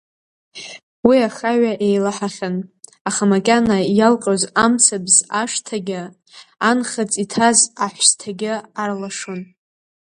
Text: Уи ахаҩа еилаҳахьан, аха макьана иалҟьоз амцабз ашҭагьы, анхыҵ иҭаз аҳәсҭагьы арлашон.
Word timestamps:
Уи 1.07 1.17
ахаҩа 1.27 1.73
еилаҳахьан, 1.87 2.55
аха 3.09 3.23
макьана 3.31 3.77
иалҟьоз 3.97 4.41
амцабз 4.63 5.15
ашҭагьы, 5.41 6.01
анхыҵ 6.69 7.11
иҭаз 7.23 7.59
аҳәсҭагьы 7.85 8.53
арлашон. 8.81 9.41